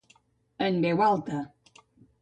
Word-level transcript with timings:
En 0.69 0.81
veu 0.87 1.05
alta. 1.09 1.45